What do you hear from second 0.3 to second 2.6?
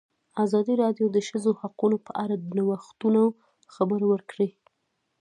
ازادي راډیو د د ښځو حقونه په اړه د